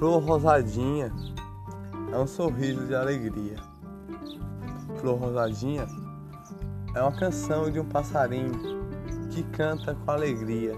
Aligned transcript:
Flor 0.00 0.22
rosadinha 0.22 1.12
é 2.10 2.16
um 2.16 2.26
sorriso 2.26 2.86
de 2.86 2.94
alegria. 2.94 3.56
Flor 4.98 5.18
rosadinha 5.18 5.86
é 6.94 7.02
uma 7.02 7.12
canção 7.12 7.70
de 7.70 7.78
um 7.78 7.84
passarinho 7.84 8.50
que 9.30 9.42
canta 9.42 9.94
com 9.94 10.10
alegria, 10.10 10.72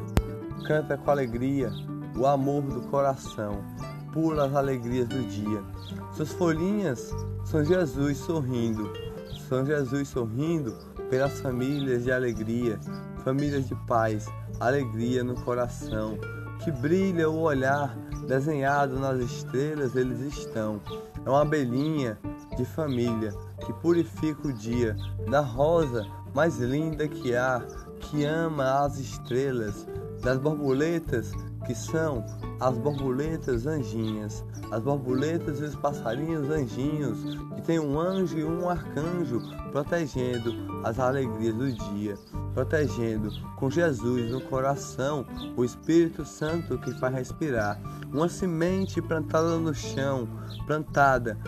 canta 0.66 0.98
com 0.98 1.08
alegria 1.08 1.70
o 2.16 2.26
amor 2.26 2.62
do 2.62 2.80
coração, 2.88 3.62
pula 4.12 4.46
as 4.46 4.56
alegrias 4.56 5.06
do 5.06 5.22
dia. 5.28 5.62
Suas 6.16 6.32
folhinhas 6.32 7.14
são 7.44 7.64
Jesus 7.64 8.18
sorrindo, 8.18 8.92
são 9.48 9.64
Jesus 9.64 10.08
sorrindo 10.08 10.76
pelas 11.08 11.38
famílias 11.40 12.02
de 12.02 12.10
alegria, 12.10 12.76
famílias 13.22 13.68
de 13.68 13.76
paz, 13.86 14.26
alegria 14.58 15.22
no 15.22 15.36
coração, 15.42 16.18
que 16.60 16.70
brilha 16.70 17.28
o 17.28 17.40
olhar 17.40 17.96
desenhado 18.26 18.98
nas 18.98 19.18
estrelas 19.20 19.96
eles 19.96 20.20
estão. 20.20 20.80
É 21.24 21.28
uma 21.28 21.42
abelhinha 21.42 22.18
de 22.56 22.64
família 22.64 23.32
que 23.64 23.72
purifica 23.74 24.48
o 24.48 24.52
dia, 24.52 24.96
da 25.30 25.40
rosa 25.40 26.06
mais 26.34 26.58
linda 26.58 27.06
que 27.06 27.34
há, 27.34 27.62
que 28.00 28.24
ama 28.24 28.84
as 28.84 28.98
estrelas, 28.98 29.86
das 30.22 30.38
borboletas 30.38 31.32
que 31.62 31.74
são 31.74 32.24
as 32.60 32.76
borboletas 32.76 33.66
anjinhas, 33.66 34.44
as 34.70 34.82
borboletas 34.82 35.60
e 35.60 35.64
os 35.64 35.74
passarinhos 35.74 36.48
anjinhos, 36.50 37.38
que 37.54 37.62
tem 37.62 37.78
um 37.78 37.98
anjo 37.98 38.38
e 38.38 38.44
um 38.44 38.68
arcanjo 38.68 39.40
protegendo 39.70 40.52
as 40.84 40.98
alegrias 40.98 41.54
do 41.54 41.72
dia, 41.72 42.14
protegendo 42.54 43.30
com 43.56 43.70
Jesus 43.70 44.30
no 44.30 44.40
coração 44.42 45.26
o 45.56 45.64
Espírito 45.64 46.24
Santo 46.24 46.78
que 46.78 46.92
faz 46.98 47.14
respirar, 47.14 47.80
uma 48.12 48.28
semente 48.28 49.00
plantada 49.00 49.56
no 49.58 49.74
chão, 49.74 50.28
plantada, 50.66 51.38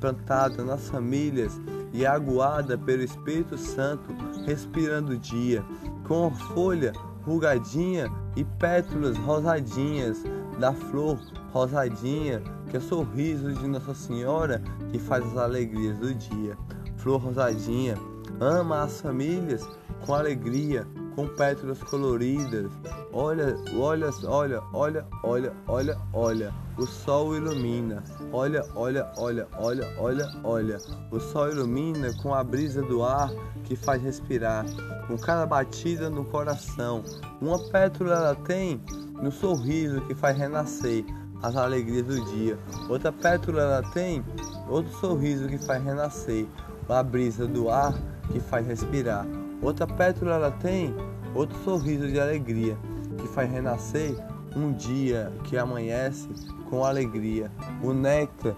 plantada 0.00 0.64
nas 0.64 0.88
famílias 0.88 1.60
e 1.92 2.06
aguada 2.06 2.78
pelo 2.78 3.02
Espírito 3.02 3.58
Santo, 3.58 4.14
respirando 4.46 5.12
o 5.12 5.18
dia, 5.18 5.64
com 6.06 6.28
a 6.28 6.30
folha 6.30 6.92
rugadinha 7.24 8.10
e 8.36 8.44
pétalas 8.44 9.16
rosadinhas 9.18 10.22
da 10.58 10.72
flor 10.72 11.18
rosadinha, 11.52 12.42
que 12.70 12.76
é 12.76 12.78
o 12.78 12.82
sorriso 12.82 13.52
de 13.52 13.66
Nossa 13.66 13.94
Senhora 13.94 14.62
que 14.90 14.98
faz 14.98 15.24
as 15.26 15.36
alegrias 15.36 15.98
do 15.98 16.14
dia. 16.14 16.56
Flor 16.96 17.20
rosadinha 17.20 17.96
ama 18.40 18.82
as 18.82 19.00
famílias 19.00 19.68
com 20.04 20.14
alegria, 20.14 20.86
com 21.14 21.26
pétalas 21.28 21.82
coloridas. 21.82 22.70
Olha, 23.12 23.56
olha, 23.76 24.10
olha, 24.24 24.62
olha, 24.72 25.04
olha, 25.22 25.52
olha, 25.66 25.98
olha. 26.12 26.54
O 26.78 26.86
sol 26.86 27.36
ilumina. 27.36 28.02
Olha, 28.32 28.64
olha, 28.74 29.10
olha, 29.16 29.46
olha, 29.58 29.86
olha, 29.98 30.28
olha. 30.42 30.78
O 31.10 31.20
sol 31.20 31.50
ilumina 31.50 32.12
com 32.22 32.34
a 32.34 32.42
brisa 32.42 32.82
do 32.82 33.02
ar 33.04 33.30
que 33.64 33.76
faz 33.76 34.02
respirar, 34.02 34.64
com 35.06 35.16
cada 35.18 35.46
batida 35.46 36.08
no 36.08 36.24
coração. 36.24 37.02
Uma 37.40 37.58
pétala 37.70 38.14
ela 38.14 38.34
tem 38.34 38.80
no 39.22 39.30
sorriso 39.30 40.00
que 40.02 40.14
faz 40.14 40.36
renascer 40.36 41.04
as 41.42 41.56
alegrias 41.56 42.06
do 42.06 42.24
dia. 42.32 42.58
Outra 42.88 43.12
pétala 43.12 43.62
ela 43.62 43.82
tem 43.92 44.24
outro 44.68 44.92
sorriso 44.94 45.48
que 45.48 45.58
faz 45.58 45.82
renascer 45.82 46.46
a 46.88 47.02
brisa 47.02 47.46
do 47.46 47.70
ar 47.70 47.94
que 48.30 48.40
faz 48.40 48.66
respirar. 48.66 49.26
Outra 49.62 49.86
pétala 49.86 50.34
ela 50.34 50.50
tem 50.50 50.94
outro 51.34 51.56
sorriso 51.62 52.08
de 52.08 52.18
alegria 52.18 52.76
que 53.18 53.28
faz 53.28 53.50
renascer 53.50 54.14
um 54.56 54.72
dia 54.72 55.32
que 55.44 55.56
amanhece 55.56 56.28
com 56.68 56.84
alegria. 56.84 57.50
O 57.82 57.92
néctar 57.92 58.56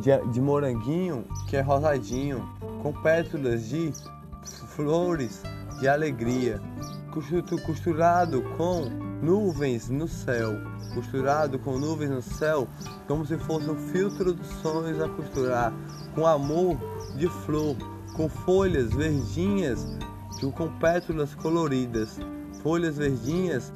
de, 0.00 0.32
de 0.32 0.40
moranguinho 0.40 1.24
que 1.48 1.56
é 1.56 1.60
rosadinho, 1.60 2.48
com 2.82 2.92
pétalas 2.92 3.68
de 3.68 3.92
flores 4.74 5.42
de 5.80 5.88
alegria, 5.88 6.60
costurado 7.66 8.42
com 8.56 8.86
nuvens 9.22 9.88
no 9.88 10.08
céu, 10.08 10.54
costurado 10.94 11.58
com 11.58 11.78
nuvens 11.78 12.10
no 12.10 12.22
céu, 12.22 12.66
como 13.06 13.26
se 13.26 13.36
fosse 13.36 13.70
um 13.70 13.76
filtro 13.76 14.32
dos 14.32 14.48
sonhos 14.62 15.00
a 15.00 15.08
costurar, 15.08 15.72
com 16.14 16.26
amor 16.26 16.76
de 17.16 17.28
flor, 17.28 17.76
com 18.14 18.28
folhas 18.28 18.92
verdinhas, 18.92 19.86
com 20.56 20.68
pétalas 20.78 21.34
coloridas, 21.34 22.18
folhas 22.62 22.96
verdinhas 22.96 23.72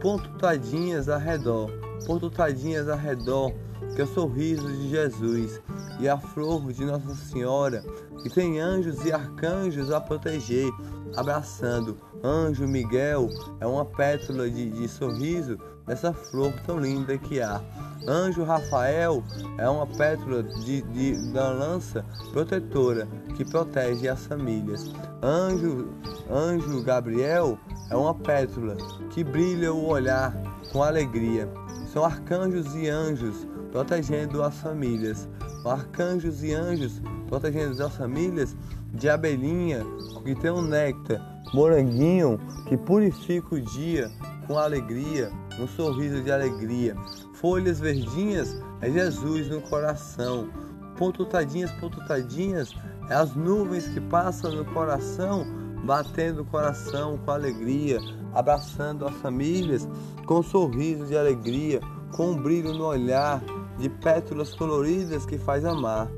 pontuadinhas 0.00 1.08
ao 1.08 1.18
redor, 1.18 1.70
pontuadinhas 2.06 2.88
ao 2.88 2.98
redor, 2.98 3.52
que 3.94 4.00
é 4.00 4.04
o 4.04 4.08
sorriso 4.08 4.66
de 4.68 4.88
Jesus 4.88 5.60
e 6.00 6.08
a 6.08 6.16
flor 6.16 6.72
de 6.72 6.84
Nossa 6.84 7.14
Senhora, 7.14 7.84
que 8.22 8.28
tem 8.28 8.60
anjos 8.60 9.04
e 9.04 9.12
arcanjos 9.12 9.90
a 9.90 10.00
proteger, 10.00 10.70
abraçando. 11.16 11.96
Anjo 12.22 12.66
Miguel 12.66 13.28
é 13.60 13.66
uma 13.66 13.84
pétala 13.84 14.50
de, 14.50 14.70
de 14.70 14.88
sorriso 14.88 15.58
dessa 15.86 16.12
flor 16.12 16.52
tão 16.66 16.78
linda 16.78 17.16
que 17.16 17.40
há. 17.40 17.60
Anjo 18.06 18.44
Rafael 18.44 19.22
é 19.56 19.68
uma 19.68 19.86
pétala 19.86 20.42
de, 20.42 20.82
de, 20.82 21.32
da 21.32 21.50
lança 21.50 22.04
protetora 22.32 23.08
que 23.36 23.44
protege 23.44 24.08
as 24.08 24.26
famílias. 24.26 24.92
Anjo, 25.22 25.88
anjo 26.30 26.82
Gabriel 26.82 27.58
é 27.90 27.96
uma 27.96 28.14
pétala 28.14 28.76
que 29.10 29.24
brilha 29.24 29.72
o 29.72 29.86
olhar 29.86 30.34
com 30.72 30.82
alegria. 30.82 31.48
São 31.92 32.04
arcanjos 32.04 32.74
e 32.74 32.88
anjos 32.88 33.46
protegendo 33.70 34.42
as 34.42 34.56
famílias. 34.58 35.28
Arcanjos 35.64 36.42
e 36.42 36.54
anjos 36.54 37.02
protegendo 37.28 37.82
as 37.84 37.94
famílias 37.94 38.56
de 38.94 39.08
abelhinha 39.08 39.84
que 40.24 40.34
tem 40.34 40.50
um 40.50 40.62
néctar, 40.62 41.20
moranguinho 41.52 42.38
que 42.68 42.76
purifica 42.76 43.54
o 43.54 43.60
dia 43.60 44.10
com 44.46 44.58
alegria, 44.58 45.30
um 45.60 45.68
sorriso 45.68 46.22
de 46.22 46.32
alegria. 46.32 46.96
Folhas 47.34 47.78
verdinhas 47.80 48.58
é 48.80 48.90
Jesus 48.90 49.48
no 49.48 49.60
coração. 49.60 50.48
Pontutadinhas, 50.96 51.70
pontutadinhas 51.72 52.74
é 53.08 53.14
as 53.14 53.34
nuvens 53.34 53.86
que 53.88 54.00
passam 54.00 54.50
no 54.52 54.64
coração, 54.64 55.46
batendo 55.84 56.42
o 56.42 56.44
coração 56.44 57.18
com 57.18 57.30
alegria, 57.30 57.98
abraçando 58.34 59.06
as 59.06 59.14
famílias 59.16 59.88
com 60.26 60.40
um 60.40 60.42
sorriso 60.42 61.06
de 61.06 61.16
alegria, 61.16 61.80
com 62.12 62.30
um 62.32 62.36
brilho 62.36 62.72
no 62.72 62.86
olhar 62.86 63.42
de 63.78 63.88
pétalas 63.88 64.54
coloridas 64.54 65.24
que 65.24 65.38
faz 65.38 65.64
amar. 65.64 66.08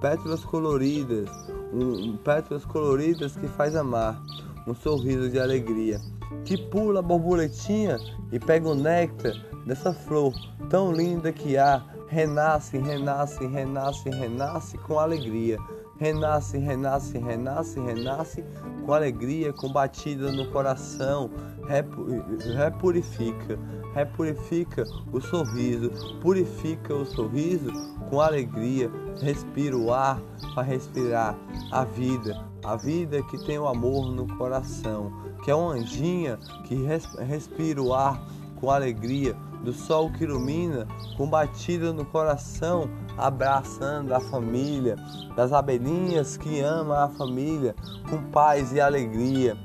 Pétalas 0.00 0.44
coloridas, 0.44 1.28
um, 1.72 2.16
pétalas 2.18 2.64
coloridas 2.64 3.34
que 3.36 3.48
faz 3.48 3.74
amar, 3.74 4.22
um 4.66 4.74
sorriso 4.74 5.30
de 5.30 5.38
alegria. 5.38 6.00
Que 6.44 6.56
pula 6.56 7.00
a 7.00 7.02
borboletinha 7.02 7.98
e 8.30 8.38
pega 8.38 8.68
o 8.68 8.74
néctar 8.74 9.32
dessa 9.66 9.92
flor 9.92 10.32
tão 10.68 10.92
linda 10.92 11.32
que 11.32 11.56
há, 11.56 11.82
renasce, 12.08 12.78
renasce, 12.78 13.46
renasce, 13.46 14.10
renasce 14.10 14.78
com 14.78 14.98
alegria. 14.98 15.58
Renasce, 15.98 16.58
renasce, 16.58 17.16
renasce, 17.16 17.80
renasce 17.80 18.44
com 18.84 18.92
alegria, 18.92 19.52
com 19.52 19.72
batida 19.72 20.30
no 20.30 20.50
coração, 20.50 21.30
repurifica, 22.54 23.58
repurifica 23.96 24.84
o 25.10 25.18
sorriso, 25.22 25.90
purifica 26.20 26.94
o 26.94 27.06
sorriso 27.06 27.72
com 28.10 28.20
alegria, 28.20 28.90
respira 29.22 29.74
o 29.74 29.90
ar 29.90 30.20
para 30.54 30.64
respirar 30.64 31.34
a 31.72 31.82
vida, 31.82 32.44
a 32.62 32.76
vida 32.76 33.22
que 33.22 33.42
tem 33.46 33.58
o 33.58 33.66
amor 33.66 34.12
no 34.12 34.26
coração, 34.36 35.10
que 35.42 35.50
é 35.50 35.54
uma 35.54 35.72
anjinha 35.72 36.38
que 36.64 36.74
respira 37.24 37.82
o 37.82 37.94
ar 37.94 38.22
com 38.60 38.70
alegria, 38.70 39.34
do 39.64 39.72
sol 39.72 40.12
que 40.12 40.24
ilumina, 40.24 40.86
com 41.16 41.26
batida 41.26 41.92
no 41.92 42.04
coração, 42.04 42.88
abraçando 43.16 44.12
a 44.14 44.20
família, 44.20 44.96
das 45.34 45.52
abelhinhas 45.52 46.36
que 46.36 46.60
amam 46.60 46.96
a 46.96 47.08
família, 47.08 47.74
com 48.08 48.22
paz 48.30 48.72
e 48.72 48.80
alegria. 48.80 49.56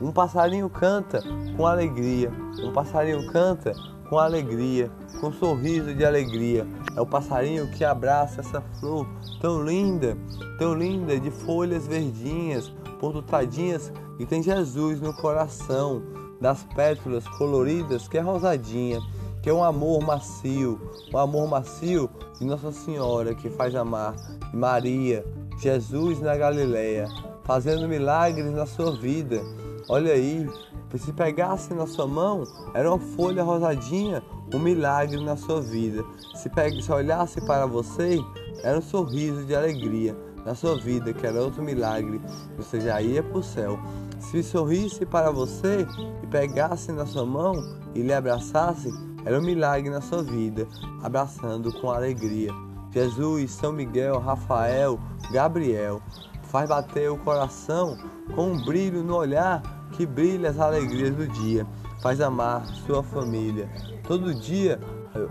Um 0.00 0.12
passarinho 0.12 0.70
canta 0.70 1.22
com 1.56 1.66
alegria, 1.66 2.32
um 2.62 2.72
passarinho 2.72 3.30
canta 3.30 3.74
com 4.08 4.18
alegria, 4.18 4.90
com 5.20 5.30
sorriso 5.32 5.94
de 5.94 6.04
alegria. 6.04 6.66
É 6.96 7.00
o 7.00 7.06
passarinho 7.06 7.70
que 7.70 7.84
abraça 7.84 8.40
essa 8.40 8.60
flor 8.80 9.06
tão 9.40 9.62
linda, 9.62 10.16
tão 10.58 10.74
linda, 10.74 11.18
de 11.20 11.30
folhas 11.30 11.86
verdinhas, 11.86 12.72
pontutadinhas, 12.98 13.92
e 14.18 14.26
tem 14.26 14.42
Jesus 14.42 15.00
no 15.00 15.14
coração, 15.14 16.02
das 16.40 16.64
pétalas 16.74 17.28
coloridas, 17.28 18.08
que 18.08 18.16
é 18.16 18.20
rosadinha, 18.20 19.00
que 19.42 19.50
é 19.50 19.52
um 19.52 19.62
amor 19.62 20.00
macio, 20.02 20.80
um 21.12 21.18
amor 21.18 21.48
macio 21.48 22.08
de 22.38 22.46
Nossa 22.46 22.72
Senhora 22.72 23.34
que 23.34 23.50
faz 23.50 23.74
amar, 23.74 24.14
Maria, 24.52 25.24
Jesus 25.58 26.20
na 26.20 26.36
Galileia, 26.36 27.06
fazendo 27.44 27.86
milagres 27.86 28.50
na 28.52 28.64
sua 28.64 28.92
vida. 28.92 29.40
Olha 29.88 30.12
aí, 30.12 30.48
se 30.96 31.12
pegasse 31.12 31.74
na 31.74 31.86
sua 31.86 32.06
mão, 32.06 32.44
era 32.74 32.88
uma 32.88 32.98
folha 32.98 33.42
rosadinha, 33.42 34.22
um 34.52 34.58
milagre 34.58 35.22
na 35.22 35.36
sua 35.36 35.60
vida. 35.60 36.04
Se, 36.34 36.48
pegue, 36.48 36.82
se 36.82 36.92
olhasse 36.92 37.40
para 37.40 37.66
você, 37.66 38.18
era 38.62 38.78
um 38.78 38.82
sorriso 38.82 39.44
de 39.44 39.54
alegria 39.54 40.16
na 40.44 40.54
sua 40.54 40.76
vida, 40.76 41.12
que 41.12 41.26
era 41.26 41.42
outro 41.42 41.62
milagre, 41.62 42.20
você 42.56 42.80
já 42.80 43.00
ia 43.00 43.22
para 43.22 43.38
o 43.38 43.42
céu. 43.42 43.78
Se 44.18 44.42
sorrisse 44.42 45.04
para 45.06 45.30
você 45.30 45.86
e 46.22 46.26
pegasse 46.26 46.92
na 46.92 47.06
sua 47.06 47.24
mão 47.24 47.54
e 47.94 48.02
lhe 48.02 48.12
abraçasse, 48.12 48.92
era 49.24 49.38
um 49.38 49.42
milagre 49.42 49.90
na 49.90 50.00
sua 50.00 50.22
vida, 50.22 50.66
abraçando 51.02 51.72
com 51.80 51.90
alegria. 51.90 52.50
Jesus, 52.90 53.52
São 53.52 53.72
Miguel, 53.72 54.18
Rafael, 54.18 54.98
Gabriel, 55.30 56.02
faz 56.50 56.68
bater 56.68 57.10
o 57.10 57.16
coração 57.16 57.96
com 58.34 58.52
um 58.52 58.64
brilho 58.64 59.02
no 59.02 59.16
olhar 59.16 59.62
que 59.92 60.04
brilha 60.04 60.50
as 60.50 60.58
alegrias 60.58 61.14
do 61.14 61.26
dia, 61.26 61.66
faz 62.02 62.20
amar 62.20 62.64
sua 62.86 63.02
família. 63.02 63.68
Todo 64.06 64.34
dia 64.34 64.80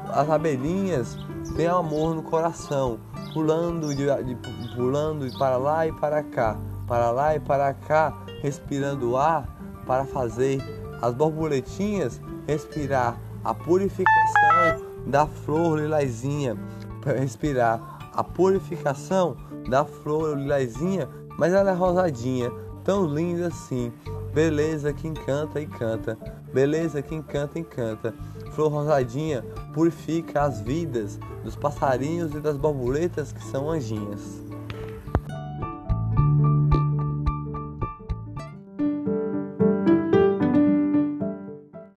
as 0.09 0.29
abelhinhas 0.29 1.17
têm 1.55 1.67
amor 1.67 2.15
no 2.15 2.23
coração, 2.23 2.99
pulando 3.33 3.93
de, 3.93 4.05
de, 4.23 4.35
pulando 4.75 5.25
para 5.37 5.57
lá 5.57 5.87
e 5.87 5.91
para 5.91 6.23
cá, 6.23 6.57
para 6.87 7.11
lá 7.11 7.35
e 7.35 7.39
para 7.39 7.73
cá, 7.73 8.17
respirando 8.41 9.15
ar 9.17 9.47
para 9.85 10.05
fazer 10.05 10.61
as 11.01 11.13
borboletinhas 11.13 12.21
respirar. 12.47 13.17
A 13.41 13.53
purificação 13.53 14.85
da 15.07 15.25
flor 15.25 15.79
lilazinha, 15.79 16.57
respirar 17.05 17.98
a 18.19 18.23
purificação 18.23 19.37
da 19.69 19.85
flor 19.85 20.37
lilazinha, 20.37 21.07
mas 21.37 21.53
ela 21.53 21.71
é 21.71 21.73
rosadinha, 21.73 22.51
tão 22.83 23.05
linda 23.05 23.47
assim. 23.47 23.93
Beleza 24.33 24.91
que 24.91 25.07
encanta 25.07 25.61
e 25.61 25.65
canta, 25.65 26.17
beleza 26.53 27.01
que 27.01 27.15
encanta 27.15 27.57
e 27.57 27.63
canta. 27.63 28.13
Flor 28.51 28.73
rosadinha 28.73 29.41
purifica 29.73 30.41
as 30.41 30.59
vidas 30.59 31.17
dos 31.45 31.55
passarinhos 31.55 32.35
e 32.35 32.41
das 32.41 32.57
borboletas 32.57 33.31
que 33.31 33.41
são 33.41 33.69
anjinhas. 33.71 34.48